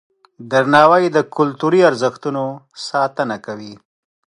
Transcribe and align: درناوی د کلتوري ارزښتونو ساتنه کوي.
درناوی 0.51 1.03
د 1.15 1.17
کلتوري 1.35 1.81
ارزښتونو 1.89 2.43
ساتنه 2.87 3.35
کوي. 3.45 3.73